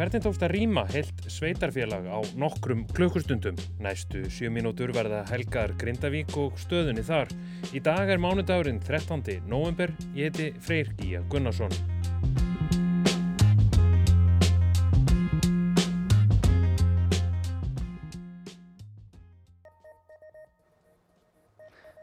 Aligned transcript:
Hvernig 0.00 0.22
tókst 0.24 0.40
að 0.40 0.54
rýma 0.54 0.82
heilt 0.88 1.26
sveitarfélag 1.28 2.06
á 2.08 2.24
nokkrum 2.40 2.86
klukkustundum? 2.96 3.58
Næstu 3.84 4.22
sjö 4.32 4.48
mínútur 4.48 4.94
verða 4.96 5.18
helgar 5.28 5.74
Grindavík 5.76 6.32
og 6.40 6.56
stöðunni 6.56 7.02
þar. 7.04 7.28
Í 7.76 7.82
dag 7.84 8.08
er 8.08 8.16
mánudagurinn 8.16 8.80
13. 8.80 9.44
november. 9.44 9.92
Ég 10.16 10.32
heiti 10.32 10.46
Freyr 10.64 10.88
Gíja 10.96 11.20
Gunnarsson. 11.28 11.76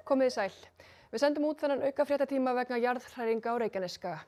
Komið 0.05 0.29
í 0.29 0.38
sæl. 0.38 0.54
Við 1.09 1.25
sendum 1.25 1.50
út 1.50 1.66
þennan 1.66 1.82
auka 1.89 2.05
fréttatíma 2.05 2.54
vegna 2.61 2.77
jarðhræringa 2.86 3.57
á 3.57 3.61
Reykjaneskaga. 3.66 4.21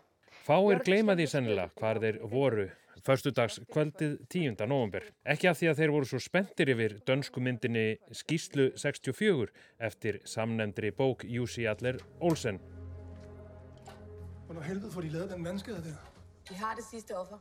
Fáir 0.50 0.82
gleyma 0.82 1.14
því 1.14 1.29
sennilega 1.29 1.70
hvar 1.78 2.01
þeir 2.01 2.24
voru 2.25 2.71
förstudags 3.06 3.60
kvöldið 3.71 4.18
10. 4.30 4.56
november. 4.68 5.06
Ekki 5.26 5.50
af 5.50 5.60
því 5.60 5.70
að 5.71 5.82
þeir 5.82 5.94
voru 5.96 6.10
svo 6.10 6.20
spenntir 6.24 6.71
yfir 6.74 6.98
dönsku 7.07 7.44
myndinni 7.44 7.86
Skíslu 8.16 8.71
64 8.80 9.50
eftir 9.90 10.20
samnefndri 10.28 10.92
bók 10.96 11.26
Jussi 11.28 11.68
Adler 11.70 12.02
Olsen. 12.20 12.60
Hvornår 14.48 14.66
helvede 14.66 14.92
får 14.92 15.06
de 15.06 15.14
lavet 15.14 15.36
den 15.36 15.46
vandskade 15.46 15.84
der? 15.86 15.98
Vi 16.50 16.56
har 16.57 16.76
det 16.76 16.86
sidste 16.88 17.18
offer. 17.18 17.38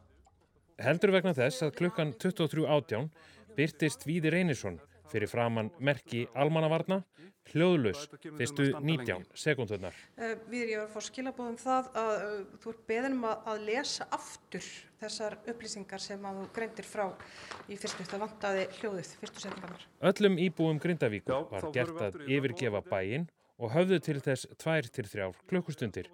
Heldur 0.78 1.10
vegna 1.14 1.32
þess 1.34 1.64
að 1.64 1.74
klukkan 1.80 2.12
23.18 2.20 3.08
byrtist 3.56 4.04
Víði 4.06 4.30
Reynisson 4.30 4.76
fyrir 5.12 5.30
framann 5.30 5.70
merki 5.78 6.26
almannavarna 6.34 7.02
hljóðlaus 7.52 8.04
fyrstu 8.36 8.66
19 8.76 9.24
sekundurnar. 9.38 9.96
Uh, 10.18 10.34
við 10.50 10.74
erum 10.74 10.84
að 10.84 10.92
fá 10.94 11.06
skilabóðum 11.08 11.56
það 11.60 11.88
að 12.02 12.12
uh, 12.26 12.36
þú 12.62 12.74
ert 12.74 12.84
beðinum 12.90 13.26
að, 13.30 13.48
að 13.52 13.64
lesa 13.70 14.08
aftur 14.14 14.68
þessar 15.00 15.38
upplýsingar 15.48 16.02
sem 16.02 16.28
að 16.28 16.42
þú 16.42 16.46
greindir 16.58 16.88
frá 16.88 17.06
í 17.68 17.78
fyrstu 17.78 18.04
þetta 18.04 18.22
vantaði 18.24 18.68
hljóðið, 18.80 19.12
fyrstu 19.22 19.44
setningarnar. 19.44 19.88
Öllum 20.12 20.38
íbúum 20.44 20.80
Grindavíkur 20.82 21.48
var 21.52 21.68
gert 21.74 22.06
að 22.08 22.22
yfirgefa 22.26 22.82
bæinn 22.88 23.28
og 23.58 23.74
höfðu 23.74 24.00
til 24.04 24.18
þess 24.22 24.48
2-3 24.62 25.30
klukkustundir. 25.50 26.10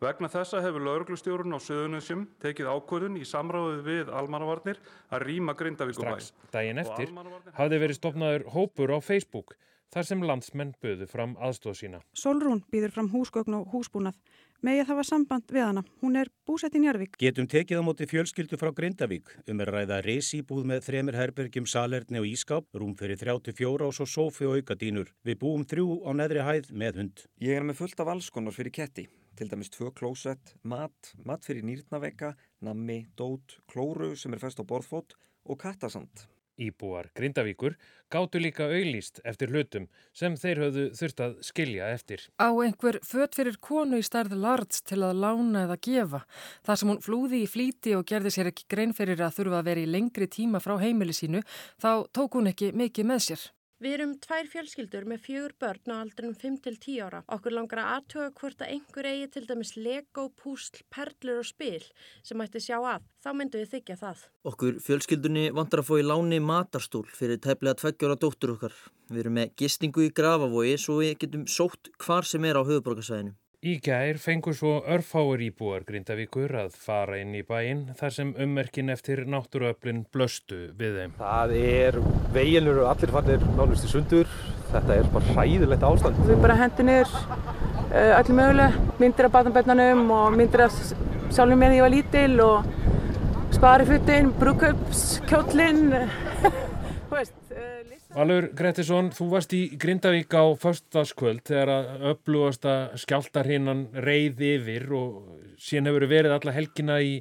Vegna 0.00 0.30
þessa 0.32 0.62
hefur 0.64 0.80
lauruglustjórun 0.80 1.52
á 1.52 1.60
Suðunusjum 1.60 2.22
tekið 2.40 2.70
ákvörðun 2.72 3.18
í 3.20 3.26
samráðu 3.28 3.82
við 3.84 4.08
almannavarnir 4.16 4.78
að 5.12 5.24
rýma 5.28 5.52
Grindavíkubæ. 5.58 6.14
Strax 6.16 6.30
daginn 6.54 6.80
eftir 6.80 7.12
hafði 7.58 7.80
verið 7.82 7.98
stopnaður 7.98 8.46
hópur 8.54 8.94
á 8.96 8.98
Facebook 9.04 9.52
þar 9.92 10.08
sem 10.08 10.24
landsmenn 10.24 10.72
böðu 10.80 11.04
fram 11.10 11.34
aðstóð 11.36 11.76
sína. 11.82 12.00
Solrún 12.16 12.62
býður 12.72 12.94
fram 12.96 13.12
húsgögn 13.12 13.58
og 13.58 13.68
húsbúnað. 13.74 14.16
Megið 14.64 14.88
það 14.88 15.00
var 15.02 15.08
samband 15.10 15.52
við 15.52 15.66
hana. 15.66 15.84
Hún 16.00 16.16
er 16.16 16.32
búsett 16.48 16.80
í 16.80 16.80
Njarvík. 16.80 17.20
Getum 17.20 17.48
tekið 17.52 17.80
á 17.80 17.84
móti 17.84 18.08
fjölskyldu 18.08 18.56
frá 18.56 18.72
Grindavík 18.72 19.36
um 19.52 19.60
er 19.60 19.72
ræða 19.74 20.00
reysýbúð 20.06 20.64
með 20.72 20.84
þremir 20.88 21.20
herbergjum, 21.20 21.68
salerni 21.68 22.24
og 22.24 22.28
ískáp, 22.28 22.72
rúm 22.72 22.96
fyrir 22.96 23.20
34 23.20 23.88
og 23.88 23.96
svo 23.96 24.08
sófi 24.08 24.48
og 24.48 24.60
auka 24.60 24.80
dínur. 24.80 25.12
Við 25.28 25.42
búum 25.44 25.68
þrjú 25.68 26.04
á 26.08 26.10
neðri 26.16 26.44
hæð 26.48 26.72
með 26.72 27.02
hund. 27.02 27.26
Ég 27.40 27.60
er 27.60 27.68
með 27.68 27.82
fullt 27.82 28.00
af 28.00 28.14
allskonar 28.14 28.56
fyrir 28.56 28.72
ketti 28.72 29.10
til 29.40 29.48
dæmis 29.48 29.72
tvö 29.72 29.88
klósett, 29.96 30.52
mat, 30.68 31.14
mat 31.24 31.46
fyrir 31.46 31.64
nýrnaveka, 31.64 32.34
nammi, 32.60 33.06
dót, 33.16 33.56
klóru 33.72 34.12
sem 34.18 34.36
er 34.36 34.42
fest 34.42 34.60
á 34.60 34.64
borðfót 34.68 35.16
og 35.48 35.56
kattasand. 35.62 36.26
Íbúar 36.60 37.08
Grindavíkur 37.16 37.78
gáttu 38.12 38.40
líka 38.42 38.66
auðlýst 38.68 39.22
eftir 39.24 39.48
hlutum 39.48 39.86
sem 40.12 40.34
þeir 40.36 40.60
höfðu 40.64 40.82
þurft 40.98 41.22
að 41.24 41.38
skilja 41.46 41.88
eftir. 41.94 42.26
Á 42.36 42.52
einhver 42.52 42.98
fött 43.06 43.38
fyrir 43.38 43.56
konu 43.64 43.96
í 43.96 44.04
starð 44.04 44.36
lards 44.36 44.82
til 44.84 45.00
að 45.06 45.22
lána 45.22 45.64
eða 45.64 45.78
gefa. 45.88 46.20
Þar 46.66 46.80
sem 46.82 46.92
hún 46.92 47.00
flúði 47.06 47.40
í 47.46 47.48
flíti 47.48 47.94
og 47.96 48.04
gerði 48.10 48.34
sér 48.34 48.50
ekki 48.52 48.68
grein 48.68 48.92
fyrir 48.92 49.24
að 49.24 49.38
þurfa 49.38 49.62
að 49.62 49.70
vera 49.70 49.86
í 49.86 49.88
lengri 49.88 50.28
tíma 50.28 50.60
frá 50.60 50.76
heimili 50.82 51.16
sínu, 51.16 51.40
þá 51.80 52.04
tók 52.12 52.36
hún 52.36 52.52
ekki 52.52 52.74
mikið 52.76 53.08
með 53.08 53.24
sér. 53.30 53.48
Við 53.80 53.94
erum 53.96 54.10
tvær 54.20 54.48
fjölskyldur 54.52 55.06
með 55.08 55.22
fjögur 55.24 55.52
börn 55.62 55.88
á 55.88 55.96
aldrinum 56.02 56.34
5-10 56.36 56.98
ára. 57.00 57.22
Okkur 57.32 57.54
langar 57.56 57.80
að 57.80 57.92
aðtöga 57.94 58.32
hvort 58.36 58.60
að 58.60 58.74
einhver 58.74 59.08
eigi 59.08 59.30
til 59.32 59.42
dæmis 59.48 59.72
lego, 59.78 60.26
púsl, 60.36 60.82
perlur 60.92 61.40
og 61.40 61.48
spil 61.48 61.86
sem 62.20 62.44
ætti 62.44 62.60
sjá 62.60 62.76
að. 62.76 63.08
Þá 63.24 63.30
myndu 63.38 63.62
við 63.62 63.72
þykja 63.72 63.96
það. 64.02 64.26
Okkur 64.52 64.82
fjölskyldunni 64.84 65.46
vantar 65.56 65.80
að 65.80 65.96
í 65.96 66.04
láni 66.04 66.42
matarstól 66.44 67.06
fyrir 67.08 67.40
tæplega 67.40 67.80
tveggjóra 67.80 68.20
dóttur 68.20 68.52
okkar. 68.58 68.76
Við 69.08 69.24
erum 69.24 69.40
með 69.40 69.56
gistingu 69.62 70.04
í 70.04 70.12
Grafavogi 70.12 70.76
svo 70.76 71.00
við 71.00 71.16
getum 71.24 71.48
sótt 71.48 71.88
hvar 72.04 72.28
sem 72.28 72.44
er 72.44 72.60
á 72.60 72.62
höfuborgarsæðinu. 72.68 73.32
Í 73.60 73.74
gær 73.84 74.16
fengur 74.16 74.54
svo 74.56 74.70
örfáur 74.88 75.42
íbúar 75.44 75.82
Grindavíkur 75.84 76.54
að 76.62 76.78
fara 76.80 77.18
inn 77.20 77.34
í 77.36 77.42
bæinn 77.44 77.82
þar 77.98 78.14
sem 78.16 78.30
ummerkin 78.40 78.88
eftir 78.88 79.20
náttúruöflin 79.28 79.98
blöstu 80.16 80.70
við 80.78 80.94
þeim. 80.96 81.12
Það 81.18 81.52
er, 81.58 81.98
veginur 82.32 82.80
og 82.80 82.88
allir 82.94 83.12
fannir 83.12 83.44
nánust 83.58 83.84
í 83.84 83.90
sundur, 83.92 84.32
þetta 84.70 84.96
er 84.96 85.10
bara 85.12 85.34
hræðilegt 85.36 85.84
ástand. 85.90 86.22
Við 86.30 86.40
bara 86.40 86.56
hendi 86.62 86.86
niður 86.88 87.12
uh, 87.12 88.14
allir 88.16 88.38
möguleg, 88.38 88.78
myndir 89.02 89.28
af 89.28 89.34
batanbennanum 89.36 90.14
og 90.16 90.38
myndir 90.40 90.64
af 90.64 90.80
sjálfum 90.80 91.60
með 91.60 91.74
því 91.74 91.74
að 91.74 91.76
ég 91.76 91.84
var 91.84 91.94
lítil 91.98 92.46
og 92.46 93.52
sparifuttin, 93.58 94.32
brúköpskjóllin, 94.40 95.84
þú 97.10 97.12
veist. 97.12 97.39
Valur 98.10 98.48
Grettisson, 98.58 99.10
þú 99.14 99.26
varst 99.30 99.52
í 99.54 99.60
Grindavík 99.80 100.34
á 100.34 100.44
förstaskvöld 100.58 101.44
þegar 101.46 101.70
að 101.74 102.08
upplúasta 102.12 102.74
skjáltarhinnan 102.98 103.86
reyð 104.06 104.42
yfir 104.48 104.86
og 104.94 105.38
síðan 105.60 105.90
hefur 105.90 106.06
verið 106.10 106.34
alla 106.36 106.54
helgina 106.56 106.98
í 107.02 107.20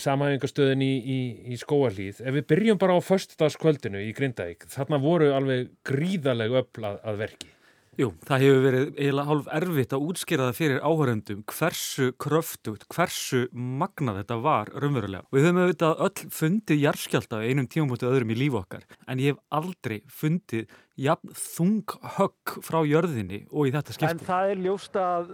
samhæfingastöðin 0.00 0.84
í, 0.84 0.92
í, 0.96 1.18
í 1.52 1.58
skóarlíð. 1.60 2.22
Ef 2.24 2.36
við 2.38 2.46
byrjum 2.52 2.80
bara 2.80 2.96
á 2.96 3.00
förstaskvöldinu 3.04 4.00
í 4.04 4.14
Grindavík, 4.16 4.68
þarna 4.72 5.00
voru 5.02 5.32
alveg 5.36 5.72
gríðaleg 5.88 6.56
öll 6.62 6.88
að, 6.88 7.00
að 7.04 7.20
verki. 7.24 7.50
Jú, 7.94 8.08
það 8.26 8.42
hefur 8.42 8.64
verið 8.64 8.88
eiginlega 8.98 9.28
hálf 9.28 9.48
erfitt 9.54 9.92
að 9.94 10.06
útskýra 10.08 10.46
það 10.48 10.56
fyrir 10.58 10.80
áhöröndum 10.82 11.42
hversu 11.46 12.08
kröftugt, 12.18 12.86
hversu 12.90 13.44
magnað 13.54 14.18
þetta 14.18 14.38
var 14.42 14.72
raunverulega. 14.74 15.22
Og 15.30 15.38
við 15.38 15.46
höfum 15.46 15.60
auðvitað 15.62 16.02
öll 16.08 16.32
fundið 16.34 16.82
jarðskjálta 16.88 17.38
á 17.38 17.46
einum 17.46 17.68
tíum 17.70 17.86
mútið 17.92 18.10
öðrum 18.10 18.34
í 18.34 18.38
lífu 18.40 18.58
okkar, 18.64 18.82
en 19.06 19.22
ég 19.22 19.36
hef 19.36 19.60
aldrei 19.60 20.00
fundið 20.10 20.74
jafn 21.00 21.32
þung 21.34 21.94
högg 22.16 22.52
frá 22.62 22.76
jörðinni 22.86 23.40
og 23.50 23.66
í 23.66 23.72
þetta 23.74 23.94
skipti. 23.96 24.10
En 24.12 24.20
það 24.22 24.50
er 24.52 24.60
ljóst 24.62 24.98
að 24.98 25.32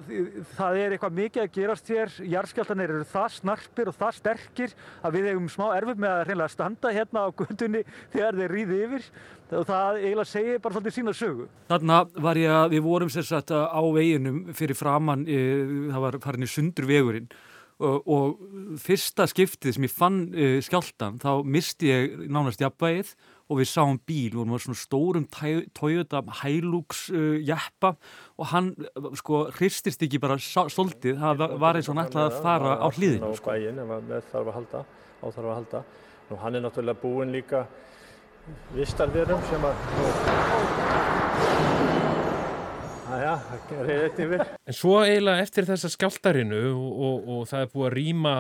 það 0.55 0.79
er 0.81 0.95
eitthvað 0.95 1.19
mikið 1.19 1.43
að 1.43 1.51
gerast 1.57 1.91
hér, 1.93 2.15
jarðskjáltanir 2.35 2.95
eru 2.95 3.09
það 3.11 3.27
snarpir 3.35 3.91
og 3.91 3.99
það 3.99 4.17
sterkir 4.21 4.75
að 5.05 5.19
við 5.19 5.29
hefum 5.31 5.51
smá 5.53 5.67
erfið 5.77 6.01
með 6.01 6.15
að 6.15 6.25
reynilega 6.31 6.55
standa 6.55 6.95
hérna 6.97 7.27
á 7.27 7.37
gundunni 7.43 7.85
þegar 8.15 8.41
þeir 8.41 8.57
rýði 8.57 8.81
yfir 8.87 9.07
og 9.51 9.69
það 9.69 10.01
eiginlega 10.01 10.31
segir 10.31 10.65
bara 10.65 10.77
svolítið 10.77 10.97
sína 10.97 11.15
sögu. 11.21 11.47
Þarna 11.69 12.01
var 12.29 12.41
ég 12.41 12.57
að 12.57 12.75
við 12.77 12.85
vorum 12.87 13.13
sérstaklega 13.13 13.69
á 13.69 13.83
veginum 13.97 14.43
fyrir 14.57 14.79
framann, 14.79 15.27
e, 15.29 15.41
það 15.91 16.05
var 16.07 16.21
farin 16.25 16.47
í 16.47 16.51
sundur 16.51 16.89
vegurinn 16.89 17.29
og, 17.81 18.07
og 18.07 18.79
fyrsta 18.81 19.27
skiptið 19.29 19.77
sem 19.77 19.87
ég 19.89 19.93
fann 19.93 20.23
e, 20.33 20.49
skjáltan 20.65 21.19
þá 21.21 21.31
misti 21.45 21.91
ég 21.91 22.17
nánast 22.31 22.63
jafnvægið 22.63 23.13
og 23.51 23.59
við 23.59 23.67
sáum 23.67 23.99
bíl, 24.07 24.31
við 24.31 24.39
vorum 24.39 24.61
svona 24.63 24.79
stórum 24.79 25.27
Toyota 25.75 26.23
Hilux 26.41 27.09
uh, 27.11 27.37
jeppa 27.43 27.97
og 28.39 28.51
hann 28.53 28.71
sko 29.19 29.43
hristist 29.57 30.05
ekki 30.07 30.21
bara 30.23 30.39
stoltið, 30.39 31.19
það 31.19 31.45
var 31.59 31.79
eins 31.79 31.91
og 31.91 31.97
hann 31.97 32.07
ætlaði 32.07 32.31
að 32.31 32.43
fara 32.45 32.77
á 32.79 32.87
hlýðinu. 32.95 33.33
Sko. 33.41 33.57
Þarf 34.31 34.47
að 34.47 34.55
halda, 34.55 34.85
á 34.87 35.27
þarf 35.27 35.47
að 35.49 35.57
halda. 35.57 35.83
Nú 36.31 36.39
hann 36.45 36.55
er 36.57 36.63
náttúrulega 36.63 37.03
búinn 37.03 37.35
líka 37.35 37.65
vistarverum 38.77 39.43
sem 39.51 39.67
að... 39.67 39.75
Æja, 43.11 43.33
það 43.67 43.89
er 43.91 44.05
eitt 44.05 44.21
yfir. 44.23 44.45
En 44.71 44.77
svo 44.79 45.01
eiginlega 45.03 45.43
eftir 45.43 45.67
þessa 45.67 45.91
skjáltarinu 45.91 46.61
og, 46.71 46.93
og, 47.09 47.27
og 47.35 47.49
það 47.51 47.65
er 47.65 47.73
búið 47.73 47.89
að 47.89 47.97
rýma 47.97 48.35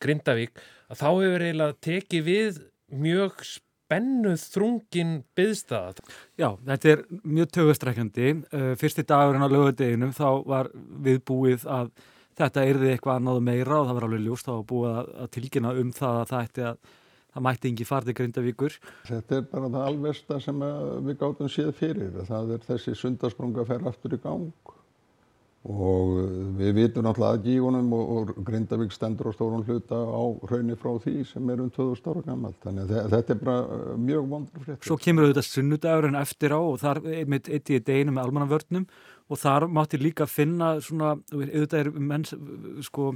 Grindavík, 0.00 0.64
að 0.88 1.02
þá 1.02 1.06
hefur 1.10 1.44
eiginlega 1.44 1.78
tekið 1.84 2.24
við 2.30 2.62
mjög 3.04 3.44
spennandi 3.44 3.73
spennuð 3.94 4.46
þrungin 4.54 5.12
byðstað. 5.38 6.00
Já, 6.40 6.48
þetta 6.66 6.90
er 6.90 7.04
mjög 7.22 7.52
tögustrækjandi. 7.54 8.32
Fyrsti 8.80 9.06
dagurinn 9.06 9.46
á 9.46 9.48
lögadeginu 9.50 10.10
þá 10.14 10.28
var 10.48 10.70
viðbúið 10.74 11.66
að 11.70 11.92
þetta 12.34 12.66
erði 12.66 12.92
eitthvað 12.92 13.20
annað 13.20 13.40
meira 13.46 13.78
og 13.78 13.88
það 13.88 13.98
var 13.98 14.06
alveg 14.08 14.24
ljúst 14.26 14.48
þá 14.48 14.54
að 14.56 14.66
búið 14.72 14.98
að 14.98 15.32
tilkynna 15.36 15.74
um 15.78 15.92
það 15.94 16.20
að 16.20 16.32
það, 16.32 16.62
að, 16.70 16.94
það 17.34 17.46
mætti 17.46 17.70
yngi 17.70 17.88
farði 17.88 18.16
grindavíkur. 18.18 18.78
Þetta 19.10 19.38
er 19.38 19.50
bara 19.52 19.70
það 19.76 19.90
alversta 19.90 20.40
sem 20.42 20.64
við 21.06 21.20
gáttum 21.22 21.52
séð 21.52 21.74
fyrir. 21.78 22.22
Það 22.26 22.56
er 22.56 22.66
þessi 22.72 22.96
sundarsprunga 22.98 23.62
að 23.62 23.70
ferja 23.74 23.94
aftur 23.94 24.18
í 24.18 24.22
gang 24.24 24.74
og 25.64 26.18
við 26.58 26.74
vitum 26.76 27.06
náttúrulega 27.06 27.38
að 27.38 27.46
gígunum 27.46 27.92
og, 27.96 28.32
Grindavík 28.44 28.92
stendur 28.92 29.30
á 29.30 29.32
stórun 29.32 29.64
hluta 29.64 29.96
á 29.96 30.22
hraunni 30.44 30.76
frá 30.76 30.90
því 31.00 31.24
sem 31.30 31.52
er 31.54 31.62
um 31.64 31.70
2000 31.72 32.10
ára 32.12 32.24
gammalt 32.26 32.58
þannig 32.60 32.92
að 32.92 33.14
þetta 33.14 33.32
er 33.32 33.40
bara 33.40 33.62
uh, 33.64 33.94
mjög 33.96 34.26
vondur 34.34 34.66
fréttir. 34.66 34.84
Svo 34.90 34.98
kemur 35.00 35.24
auðvitað 35.24 35.48
sunnudagurinn 35.48 36.20
eftir 36.20 36.52
á 36.52 36.60
og 36.60 36.76
þar 36.84 37.00
mitt 37.32 37.48
eitt 37.48 37.72
í 37.72 37.80
deginu 37.80 38.12
með 38.12 38.26
almannavörnum 38.26 38.86
og 39.32 39.40
þar 39.40 39.68
mátti 39.72 40.02
líka 40.02 40.28
finna 40.28 40.74
svona, 40.84 41.14
auðvitað 41.32 41.80
er 41.80 41.92
menns 42.12 42.34
sko, 42.84 43.14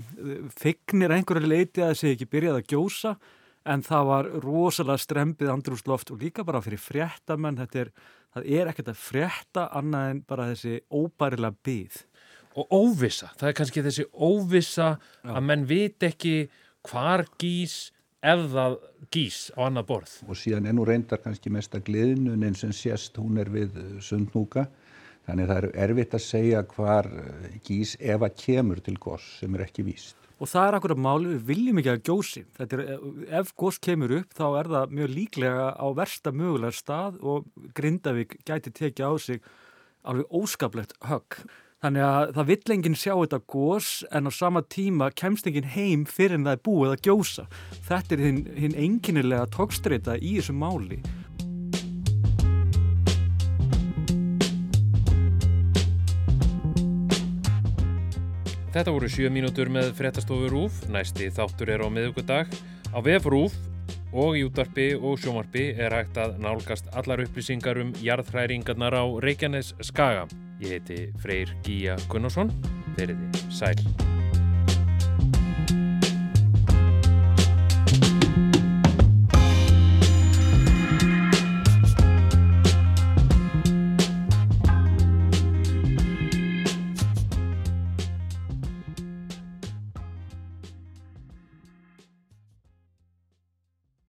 fegnir 0.56 1.12
einhverju 1.18 1.52
leiti 1.52 1.84
að 1.84 1.98
sé 2.00 2.14
ekki 2.14 2.30
byrjað 2.32 2.62
að 2.62 2.72
gjósa 2.72 3.18
en 3.68 3.84
það 3.84 4.08
var 4.08 4.28
rosalega 4.40 5.04
strempið 5.04 5.52
andrúsloft 5.52 6.12
og 6.14 6.22
líka 6.22 6.44
bara 6.46 6.62
fyrir 6.64 6.80
fréttamenn, 6.80 7.60
þetta 7.60 7.82
er, 7.84 7.92
það 8.32 8.52
er 8.56 8.70
ekkert 8.72 8.92
að 8.94 9.02
frétta 9.02 9.66
annað 9.76 10.12
en 10.14 10.22
bara 10.28 10.48
þessi 10.52 10.78
óbærilega 10.88 11.60
byð. 11.68 11.98
Og 12.58 12.72
óvissa, 12.74 13.30
það 13.38 13.50
er 13.50 13.56
kannski 13.60 13.84
þessi 13.86 14.08
óvissa 14.12 14.88
Já. 14.98 15.30
að 15.36 15.46
menn 15.46 15.68
vit 15.68 16.08
ekki 16.08 16.34
hvar 16.88 17.24
gís 17.38 17.92
ef 18.24 18.44
það 18.50 18.76
gís 19.14 19.38
á 19.54 19.68
annað 19.68 19.88
borð. 19.92 20.14
Og 20.26 20.38
síðan 20.38 20.66
er 20.66 20.74
nú 20.74 20.86
reyndar 20.88 21.22
kannski 21.22 21.52
mesta 21.54 21.78
gleðnunin 21.84 22.56
sem 22.58 22.74
sést, 22.74 23.18
hún 23.20 23.38
er 23.38 23.50
við 23.52 23.76
eh, 23.78 23.90
sundnúka. 24.02 24.66
Þannig 25.28 25.50
það 25.50 25.58
er 25.58 25.68
erfitt 25.84 26.16
að 26.16 26.24
segja 26.24 26.62
hvar 26.72 27.10
eh, 27.12 27.58
gís 27.66 27.94
ef 28.00 28.24
að 28.24 28.40
kemur 28.42 28.82
til 28.82 28.96
goss 28.98 29.36
sem 29.42 29.54
er 29.54 29.66
ekki 29.68 29.86
víst. 29.86 30.16
Og 30.38 30.46
það 30.46 30.68
er 30.68 30.76
akkurat 30.78 31.00
máli, 31.02 31.30
við 31.34 31.46
viljum 31.48 31.80
ekki 31.80 31.92
að 31.92 32.02
gjósi. 32.06 32.42
Er, 32.62 32.82
ef 33.40 33.54
gós 33.58 33.78
kemur 33.82 34.14
upp 34.20 34.34
þá 34.38 34.44
er 34.48 34.70
það 34.74 34.92
mjög 34.98 35.14
líklega 35.14 35.70
á 35.74 35.86
versta 35.98 36.34
mögulega 36.34 36.78
stað 36.78 37.18
og 37.26 37.48
Grindavík 37.74 38.36
gæti 38.46 38.74
tekið 38.74 39.10
á 39.10 39.12
sig 39.18 39.42
alveg 40.06 40.38
óskaplegt 40.38 40.94
högg. 41.10 41.40
Þannig 41.78 42.02
að 42.02 42.30
það 42.34 42.48
vill 42.48 42.72
enginn 42.74 42.96
sjá 42.98 43.12
þetta 43.14 43.38
gós 43.52 43.88
en 44.10 44.26
á 44.26 44.30
sama 44.34 44.64
tíma 44.66 45.12
kemst 45.14 45.46
enginn 45.46 45.68
heim 45.76 46.00
fyrir 46.10 46.34
en 46.34 46.48
það 46.48 46.56
er 46.56 46.62
búið 46.66 46.94
að 46.94 47.04
gjósa. 47.06 47.44
Þetta 47.86 48.16
er 48.16 48.22
hinn, 48.24 48.40
hinn 48.58 48.74
enginnilega 48.74 49.46
tókstreita 49.54 50.16
í 50.18 50.32
þessu 50.40 50.56
máli. 50.58 50.98
Þetta 58.74 58.96
voru 58.96 59.12
sjö 59.14 59.30
mínútur 59.30 59.70
með 59.70 59.92
fréttastofu 60.00 60.50
Rúf, 60.50 60.82
næsti 60.90 61.30
þáttur 61.30 61.70
er 61.76 61.86
á 61.86 61.88
miðugudag. 61.94 62.50
Á 62.90 62.98
VF 63.06 63.30
Rúf 63.30 63.54
og 64.10 64.34
í 64.34 64.42
útvarpi 64.48 64.90
og 64.98 65.22
sjómarpi 65.22 65.70
er 65.78 65.94
hægt 65.94 66.18
að 66.18 66.40
nálgast 66.42 66.90
allar 66.98 67.22
upplýsingar 67.22 67.78
um 67.86 67.94
jarðhræringarnar 68.02 68.98
á 68.98 69.06
Reykjanes 69.22 69.76
Skaga. 69.78 70.26
Ég 70.58 70.74
heiti 70.74 71.12
Freyr 71.22 71.52
Gíja 71.62 71.94
Gunnarsson, 72.10 72.50
verið 72.96 73.20
sæl. 73.46 73.78